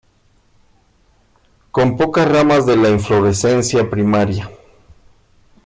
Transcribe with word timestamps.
Con 1.69 1.95
pocas 1.95 2.27
ramas 2.27 2.65
de 2.65 2.75
la 2.75 2.89
inflorescencia 2.89 3.87
primaria. 3.87 4.49